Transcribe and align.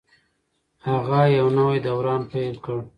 هغه 0.87 1.21
یو 1.37 1.47
نوی 1.57 1.77
دوران 1.87 2.21
پیل 2.31 2.55
کړ. 2.65 2.77